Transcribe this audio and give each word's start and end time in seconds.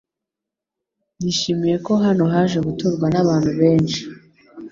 Nishimiye 1.19 1.75
ko 1.85 1.93
hano 2.03 2.23
haje 2.33 2.57
guturwa 2.67 3.05
nabantu 3.13 3.51
benshi. 3.59 4.01